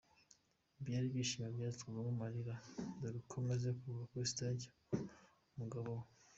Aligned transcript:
ibyari 0.79 1.05
ibyishimo 1.07 1.47
byaje 1.55 1.77
kuvamo 1.85 2.11
amarira 2.15 2.53
dore 2.99 3.19
ko 3.29 3.35
amaze 3.41 3.67
kuva 3.79 4.01
kuri 4.09 4.29
stage 4.33 4.65
umugabo 5.55 5.87
we. 5.99 6.05